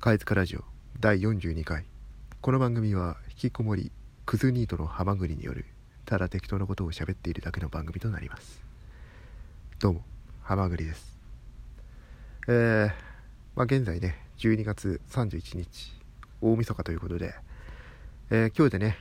[0.00, 0.64] かいつかラジオ
[0.98, 1.84] 第42回。
[2.40, 3.92] この番組は引きこもり
[4.24, 5.66] クズニートのハマグリによる
[6.06, 8.62] ただ適当なことを喋っているだけの番組となります。
[9.78, 10.00] どうも
[10.40, 11.18] ハマグリです。
[12.48, 12.88] えー、
[13.54, 15.92] まあ現在ね12月31日
[16.40, 17.34] 大晦日ということで、
[18.30, 18.96] えー、今日でね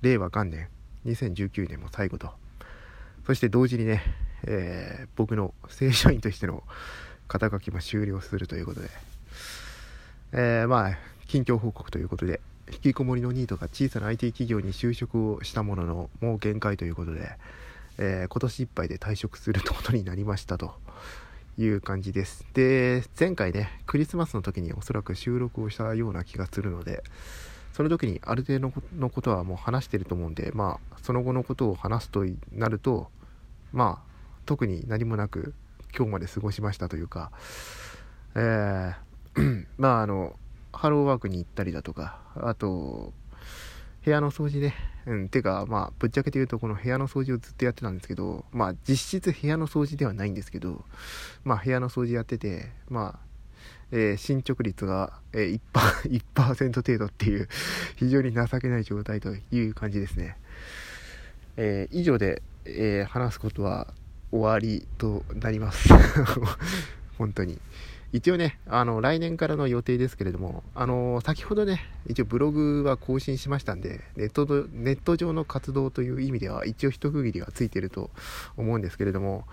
[0.00, 0.68] 令和元年
[1.04, 2.30] 2019年も最後と。
[3.26, 4.02] そして同時にね、
[4.46, 6.62] えー、僕の正社員としての
[7.28, 8.88] 肩書きも終了するということで
[10.32, 12.40] えー、まあ、近況報告ということで、
[12.72, 17.30] 引きこもりのニートが小さな IT 企業に就職をしたものの、もう限界ということで、
[17.98, 20.74] えー、今年いっぱいで退職することになりましたと
[21.58, 22.46] いう感じです。
[22.54, 27.02] で、前回ね、クリスマスの時におそらく収録をしたような気がするので、
[27.72, 33.10] その時にある程度のことはもう話してると思うんで、まあ、その後のことを話すとなると、
[33.72, 34.10] まあ、
[34.46, 35.54] 特に何もなく
[35.96, 37.30] 今日まで過ごしましたというか、
[38.34, 38.94] えー、
[39.78, 40.36] まああの
[40.72, 43.12] ハローワークに行ったりだとかあと
[44.04, 44.74] 部屋の掃除ね
[45.06, 50.84] うんてかまあぶっちゃけて言うとこの部屋の掃除をずっとやってたんですけどまあ実質部屋の掃除ではないんですけど
[51.44, 53.30] まあ部屋の掃除やっててまあ
[53.92, 57.48] えー、進捗率が、えー、1%, 1 程度っていう
[57.96, 60.36] 非常に情けない状態という感じですね。
[61.56, 63.92] えー、以上で、え話すことは
[64.30, 65.88] 終わりとなります。
[67.18, 67.60] 本当に。
[68.12, 78.10] 一応ね、あの、来年からの予定ですけれども、あの、先ほどね、一応ブログは更新しましたんで、ネットネット上の活動という意味では、一応一区切りはついてると
[78.56, 79.44] 思うんですけれども、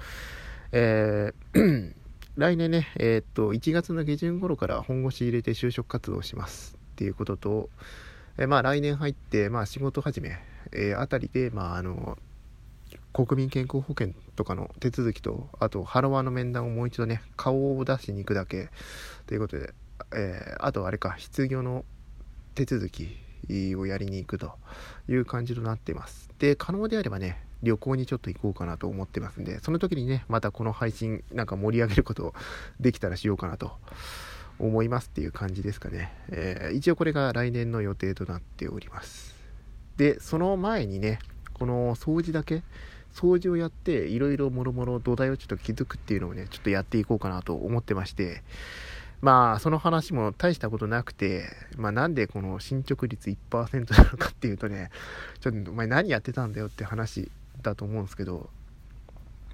[0.72, 1.94] えー
[2.38, 7.70] 来年ね、えー、っと、1月の下旬頃から本腰入れて就職活動しますっていうことと、
[8.38, 10.38] えー、まあ来年入って、まあ仕事始め、
[10.72, 12.20] えー、あたりで、まああの、
[13.26, 18.70] 国民健康保険とかの手続きと、あと、ハロワーの面談をもう一度ね、顔を出しに行くだけ
[19.26, 19.74] ということで、
[20.14, 21.84] えー、あとあれか、失業の
[22.54, 23.18] 手続き
[23.76, 24.52] をやりに行くと
[25.10, 26.30] いう感じとなっています。
[26.38, 32.36] で、可能であればね、旅行にちょっと行こうかなと思ってますんで、その時にね、またこの配信なんか盛り上げること
[32.80, 33.72] できたらしようかなと
[34.60, 36.14] 思いますっていう感じですかね。
[36.30, 39.36] えー、一応これが来年の予定となっております。
[39.98, 41.18] で、その前にね、
[41.54, 42.62] この掃除だけ、
[43.18, 48.44] 掃除をやっていろいろもろもろ土台をちょっと築くっていうのをねちょっとやっていこうかなと思ってまして
[49.22, 51.46] まあその話も大したことなくて
[51.78, 54.92] まあなんでこの進捗率1%なのかっていうとね
[55.40, 57.32] ちょっとお前何やってたんだよって話
[57.64, 58.52] だと思うんですけど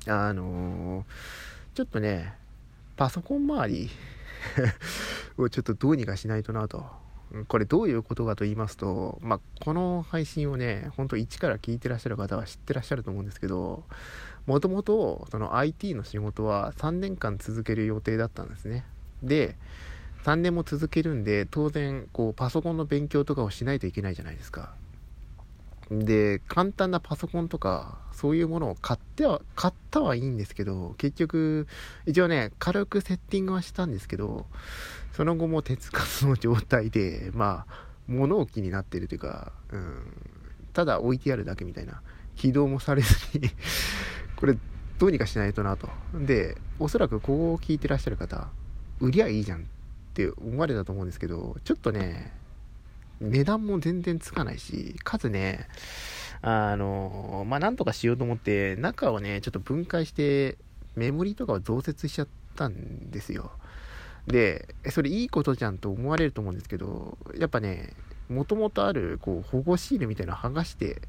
[0.07, 2.34] あのー、ちょっとね
[2.97, 3.90] パソコン周り
[5.38, 6.85] をちょっとどうにかしないとなと
[7.47, 13.83] これどういうことかと言いますと、まあ、この配信をね、ほんと一から聞いてらっしゃる方は知ってらっしゃると思うんですけど、
[14.45, 18.85] もともとその IT の仕事は3年間続ける予定だったんですね。
[19.23, 19.55] で、
[20.23, 24.73] 3年も続けるんで、当然、こう、パソコンの勉強とかをしないといけないじゃないですか。
[25.91, 31.67] で、簡単なパソコンとか、そういうものを買っては、買ったはいいんですけど、結局、
[32.05, 34.45] 一応ね、軽くセッティングはしたんですけど、
[35.13, 40.03] その後も手つかずの状態で、まあ、物置になってるというか、うん、
[40.73, 42.01] ただ置いてあるだけみたいな、
[42.35, 43.50] 起動もされずに
[44.35, 44.57] これ、
[45.00, 45.89] どうにかしないとなと。
[46.13, 48.50] で、おそらくここを聞いてらっしゃる方、
[49.00, 49.63] 売りゃいいじゃんっ
[50.13, 52.33] て思われたと思うんですけど、ちょっとね、
[53.22, 55.68] 値段も全然つかないし、かつね、
[56.41, 60.57] あの、まあ、なんとかしようと思って、中をね、ちょっと分解して、
[60.96, 63.51] メモリとかを増設しちゃったんですよ。
[64.28, 67.94] で、それいいことじゃんと思われると思うんですけど、やっぱね、
[68.29, 71.01] もともとある、こう、保護シールみたいなの剥がして、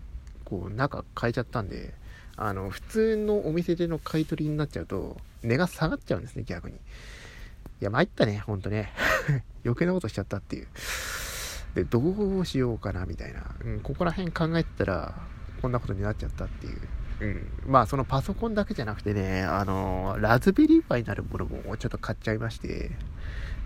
[0.44, 1.94] こう、中変えちゃったんで、
[2.36, 6.76] あの、普通のお店での買い取りになっちゃうと、値が下がっちゃうんですね、逆に。
[6.76, 6.78] い
[7.80, 8.92] や、参ったね、ほんとね。
[9.64, 10.66] 余計なことしちゃったっていう。
[11.74, 13.42] で、どうしようかな、みたいな。
[13.64, 15.14] うん、ここら辺考えてたら、
[15.60, 16.78] こんなことになっちゃったっていう。
[17.20, 17.46] うん。
[17.66, 22.90] まあ、そのパソコンだけじゃなくてね、あの、ラズベリーパイになるものもちょっと買っちゃいまして、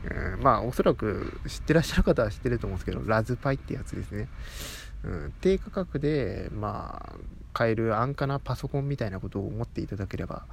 [0.05, 4.29] うん、まあ、おそらく知ってらっしゃる方は知ってると思うんですけど、ラズパイってやつですね。
[5.05, 7.17] うん、低価格で、まあ、
[7.53, 10.45] 買える安価なパソコンみたいなことを思っていただければ。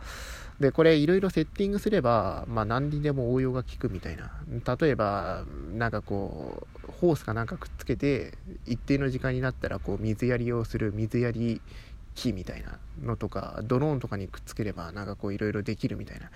[0.59, 4.31] で、これいろいろセッティングすれば、まあ何にでも応用が効くみたいな。
[4.77, 5.43] 例えば、
[5.73, 8.33] なんかこう、ホースかなんかくっつけて、
[8.65, 11.61] 一定の時間になったら、こう、水やりをする水やり
[12.15, 16.31] 木みたいなのとかドローンとかにくっつければなんかこういろいろできるみたいな、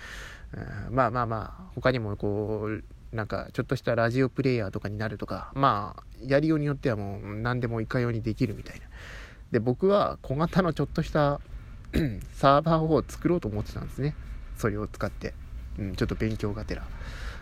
[0.88, 2.84] うん、まあまあまあ他にもこう
[3.16, 8.86] なんかちょっとしたラジオプレイヤーとかになるとかまあやりようによってはもう何でもいかようにできるみたいな。
[9.52, 11.40] で僕は小型のちょっとした
[12.34, 14.16] サーバーを作ろうと思ってたんですね。
[14.58, 15.34] それを使って、
[15.80, 16.84] うん、ちょっと勉強がてら。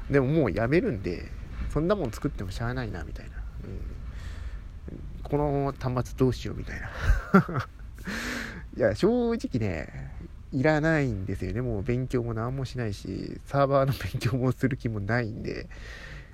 [0.09, 1.29] でももうやめるんで
[1.77, 6.89] そんなもん作ってもしゃあないなみたいな、うん、この端末どうしようみたいな。
[8.75, 10.11] いや正直ね
[10.51, 11.61] いらないんですよね。
[11.61, 15.69] もう勉強も何もしないしサーバーの勉強もする気もないんで。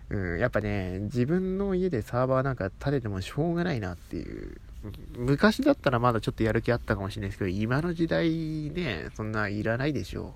[0.10, 4.56] うん、やっぱね、自分の家でサーバーなんか立ててもしょうがないなっていう。
[5.18, 8.30] 昔だったらまだちょっとやる気あったかもしれないですけど、今の時代
[8.70, 10.36] ね、そんないらないでしょ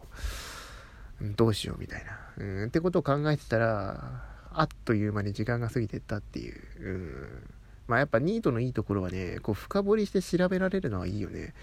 [1.21, 1.29] う。
[1.37, 2.19] どうしようみたいな。
[2.39, 6.59] うん、ってことを考えてたら、あっという間に時間が過ぎてったっていう。
[6.79, 7.49] うん、
[7.87, 11.53] まあやっぱニートのいいところはね、こう深掘りして調べられるのはいいよね。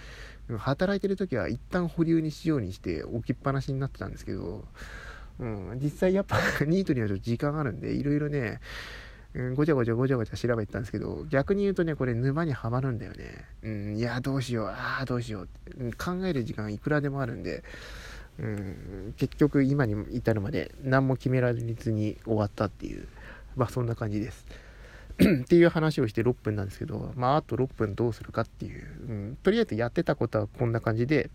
[0.59, 4.65] 働いてる時は一旦保留にしようにして置きっぱなしになってたんですけど、
[5.41, 6.37] うん、実際やっぱ
[6.67, 8.61] ニートにはちょっと時間あるんで、いろいろね、
[9.35, 13.45] うん、ごちゃごちゃごちゃごちゃ調べてたんですけど、逆に言うとね、これ沼にはまるんだよね。
[13.65, 17.65] うん、いや、どうしよう、ああ、どうしよう、うん、考える時間いくらでもあるんで、
[18.39, 23.07] うん、結局今に至るまで何も決められずに終わったっていう、
[23.57, 24.47] まあそんな感じです。
[25.23, 31.31] っていう話をして6分なんですけど、まああと6分どうするかっていう、うん、とりあえずやってたことはこんな感じで、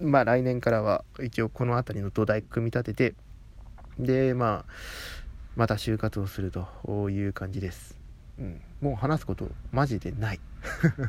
[0.00, 3.14] まあ来年からは一応この辺りの土台組み立てて、
[3.98, 4.72] で、まあ、
[5.56, 7.98] また就活をするという感じです。
[8.38, 10.40] うん、もう話すことマジでない。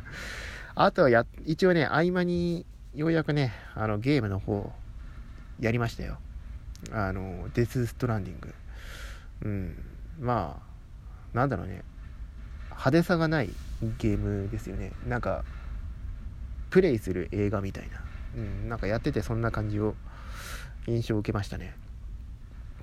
[0.76, 2.66] あとはや、一応ね、合間に
[2.96, 4.74] ようやくね、あのゲームの方
[5.60, 6.18] やりましたよ。
[6.92, 8.54] あの、デス・ストランディング。
[9.44, 9.84] うん、
[10.20, 10.62] ま
[11.34, 11.84] あ、なんだろうね、
[12.70, 13.50] 派手さがない
[14.00, 14.92] ゲームですよね。
[15.08, 15.44] なんか、
[16.70, 18.02] プレイする映画みたいな。
[18.36, 19.96] うん、なんかやっててそんな感じを
[20.88, 21.76] 印象を受けましたね。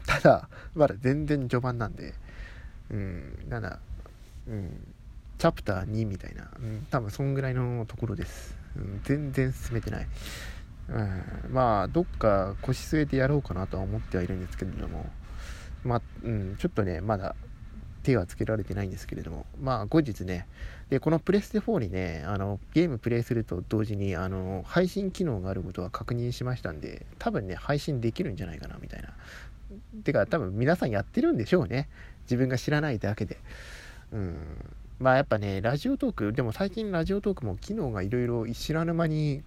[0.06, 2.14] ただまだ全然序盤なんで。
[2.90, 3.48] うん。
[3.48, 3.78] なんだ
[4.48, 4.94] うん。
[5.38, 10.06] チャプター2みたいな、うん、多分そんぐらいのところです、うん、全然進めてない、
[10.88, 15.06] うん、まあどっか腰据えてやろうかなとは思ってはいるんですけれども
[15.84, 17.34] まあ、うん、ちょっとねまだ
[18.06, 20.46] 手はつけられてないんですけれども、まあ後日ね、
[20.90, 29.08] で、このプレステ4にね、あの、ゲームプレイすると同時に、あの、配信機能があることは確認しましたんで、多分ね、配信できるんじゃないかな、みたいな。
[30.04, 31.88] てか、多分皆さんやってるんでしょうね。
[32.22, 33.38] 自分が知らないだけで。
[34.12, 34.36] うん。
[35.00, 39.42] まあやっぱね、ラジオトーク、でも最近ラジオトークも機能がいろいろ知らぬ間に、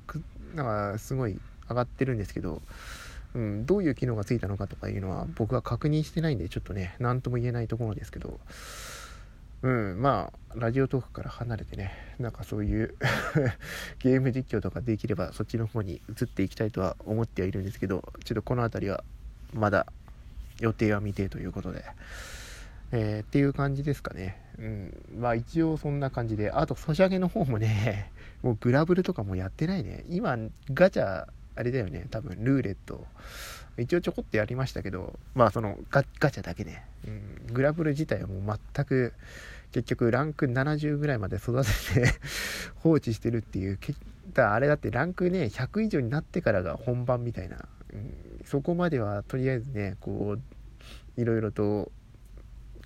[0.55, 2.61] なんかすごい上がってるんですけど、
[3.35, 8.39] うん、どういう機能がついたのかとかいうのは僕は確認してないんでちょっとね何とも言えないところですけど
[9.61, 12.95] うんまあラジオトークから離れてねなんかそういう
[13.99, 19.03] ゲーム実況とかできればそっちの方に移っていきたいとは思ってはいるんですけどちょっとこの辺りは
[19.53, 19.85] まだ
[20.59, 21.83] 予定は未定ということで、
[22.91, 24.37] えー、っていう感じですかね。
[24.57, 28.11] うんまあ一応そんな感じであとソシャゲの方もね
[28.41, 30.05] もうグラブルとかもやってないね。
[30.09, 30.37] 今
[30.73, 31.27] ガチャ
[31.59, 33.05] あれだよね、多分ルーレット。
[33.77, 37.09] 一応ちょこっとやりましたけど、まあそのガガチャだけね、う
[37.51, 39.13] ん、グラブル自体はもう全く、
[39.71, 41.63] 結局ランク70ぐらいまで育
[41.93, 42.13] てて
[42.79, 43.79] 放置してるっていう、
[44.33, 51.91] だあれだってランクね、100以上になってからが本番みたいな、うん、そこまではとりあえずね、こう、いろいろと、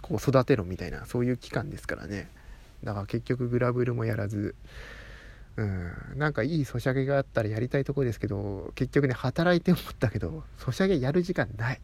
[0.02, 2.28] こう育てろみたいな、そういう期間ですからね。
[2.84, 4.56] だから結局グラブルもやらず、
[5.56, 11.82] うん、なんかいいソシャゲがあったらやりたいとこですけど、結局ね、働いて思ったけど、ソシャゲやる時間ない。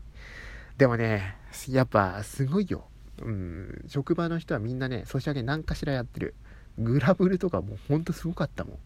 [0.77, 1.35] でもね、
[1.67, 2.85] やっぱすごいよ。
[3.21, 6.33] うん、職場の人はみんなね、ソシャゲ何かしらやってる。
[6.79, 8.77] グラブルとかもうほんとすごかったもん。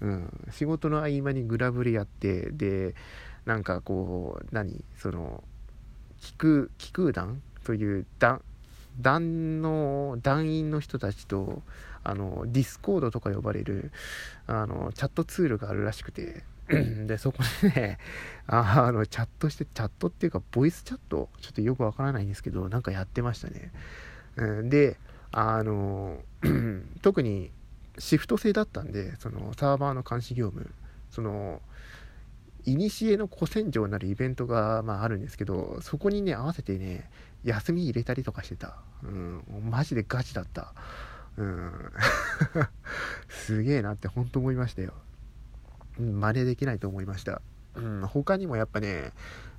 [0.00, 2.94] うん、仕事の合間にグラブルやって、で、
[3.44, 4.84] なんかこう、何？
[4.96, 5.44] その、
[6.20, 8.40] 騎空、騎空団という団、
[9.00, 11.62] 団の、団員の人たちと、
[12.04, 13.90] あの、ディスコードとか呼ばれる、
[14.46, 17.98] あの、チャットツールがあるらしくて、 で、そこでね、
[18.46, 21.28] あの、チャットして、チャットっていうか、ボイスチャット？
[21.40, 23.72] ちょっとよくわからないんですけど、なんかやってましたね。
[24.36, 24.96] うん、で、
[25.32, 26.18] あの、
[27.02, 27.50] 特に
[27.98, 30.70] シフト制だったんで、その、サーバーの監視業務、
[31.10, 31.60] その、
[32.64, 37.10] いにしえの古戦場なるイベントが、まあ、あるんですけど、そこにね、合わせてね、
[37.44, 38.78] 休み入れたりとかしてた。
[39.02, 40.72] うん、マジでガチだった。
[41.36, 41.72] うん。
[43.28, 44.92] すげえなって本当思いましたよ。
[45.98, 47.40] 真似できないと思いました。
[47.76, 49.12] うん、他にもやっぱね、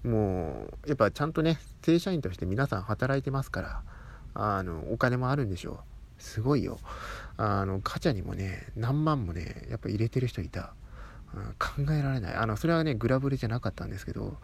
[0.04, 3.84] もう、やっぱちゃんとね、正社員として皆さん働いてますから、
[4.34, 5.84] あの、お金もあるんでしょ
[6.20, 6.22] う。
[6.22, 6.80] すごいよ。
[7.38, 10.74] あの、ガチャにもね、何万もね、やっぱ入れてる人いた。
[11.34, 12.36] うん、考えられない。
[12.36, 14.38] あの、それはね、グラブルじゃなかったんですけど、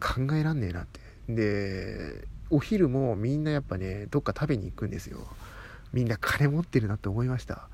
[0.00, 1.00] 考えらんねえなって。
[1.28, 5.26] で、お昼もみんなやっぱね、どっか食べに行くんですよ。
[5.92, 7.68] みんな金持ってるなって思いました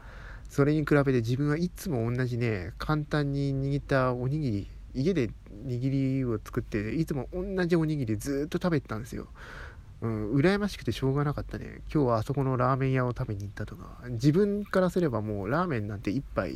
[0.48, 5.30] それに比べて自分はいつも同じね簡単に握ったおにぎり家で
[5.66, 9.28] 握りを作っていつも同じおにぎりずっと食べてたんですよ
[10.02, 11.80] うん、羨ましくてしょうがなかったね。
[11.92, 16.54] 今日はあそこのラーメン屋を食べに行ったとか、自分からすればもうラーメンなんて1杯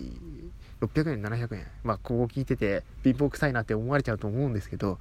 [0.80, 1.66] 600円、700円。
[1.82, 4.98] まあ、ここ聞いてて貧乏臭いなって思われちゃうと思うんですけど、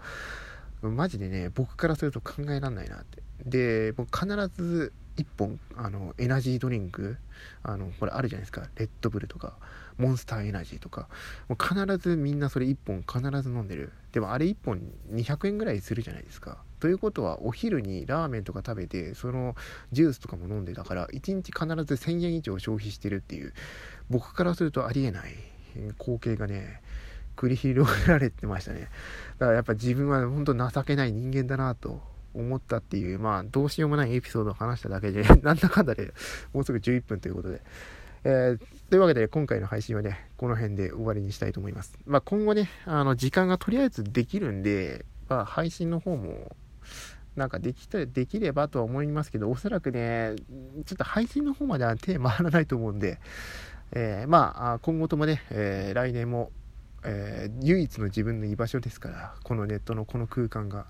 [0.81, 3.21] マジでね、僕からすると考えられないなって。
[3.45, 4.25] で、もう必
[4.55, 7.17] ず1本、あの、エナジードリンク、
[7.61, 8.67] あの、これあるじゃないですか。
[8.75, 9.57] レッドブルとか、
[9.97, 11.09] モンスターエナジーとか、
[11.49, 13.91] もう必ずみんなそれ1本必ず飲んでる。
[14.13, 16.63] でもあれ1本200円ぐらいするじゃないですか。
[16.79, 19.55] ということは、お昼にラーメンとか食べて、その
[19.91, 23.53] ジュースとかも飲んでたから、1日必ず1000円以上消費してるっていう、
[24.09, 25.33] 僕からするとありえない
[25.99, 26.81] 光景がね、
[27.35, 28.89] 繰り広げられてましたね。
[29.37, 32.01] だからやっぱ自分は本当情けない人間だなと
[32.33, 36.13] 思ったっていう、まあ、どうしようもないエピソードを話しただけで、 なんだかんだで
[36.53, 37.61] もうすぐ11分ということで、
[38.23, 38.59] えー、
[38.89, 41.97] というわけで今回の配信はね、この辺で終わりにしたいと思います。
[42.05, 46.55] まあ、今後ね、あの、時間がとりあえずできるんで、まあ、配信の方も、
[47.35, 50.35] なんかできた、できればとは思いますけど、おそらくね、
[50.85, 53.19] ちょっと配信の方までは手回らないと思うんで、
[53.91, 56.51] えー、まあ、今後ともね、えー、来年も、
[57.03, 60.87] えー、唯一の自分の居場所ですから、このネットのこの空間が。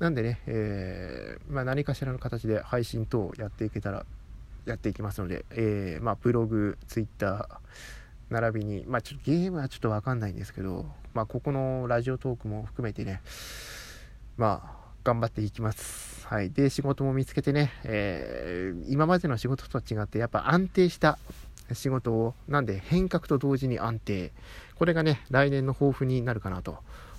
[0.00, 4.06] なんでね、えー、まあ、何かしらの形で配信等をやっていけたら
[4.64, 13.20] やっていきますので、えー、まあ、ブログ、ツイッター、並びに、まあ、ちょゲームはちょっとわかんないんですけど、まあ、ここのラジオトークも含めてね、
[14.38, 16.26] まあ、頑張っていきます。
[16.26, 16.50] はい。
[16.50, 21.18] で、仕事も見つけてね、えー、今までの仕事とは違って、やっぱ安定した
[21.74, 24.32] 仕事を、なんで変革と同時に安定。
[24.76, 26.78] これがね、来年の抱負になるかなと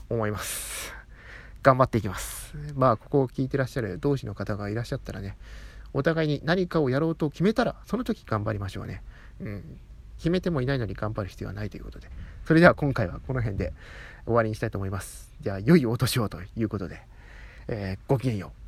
[0.09, 1.00] 思います。
[1.63, 2.55] 頑張っていきます。
[2.75, 5.37] まあ、ここを聞いてらっしゃる同志の方がいらっしゃったらね、
[5.93, 9.03] お互いに何かをやろうと決めたら、その時頑張りましょうね。
[9.39, 9.63] うん。
[10.17, 12.09] 決めてもいないのに頑張る必要はないということで。
[12.45, 13.73] それでは今回はこの辺で
[14.25, 15.31] 終わりにしたいと思います。
[15.41, 17.01] じゃあ、良いお年をということで、
[17.67, 18.60] えー、ごきげんよう。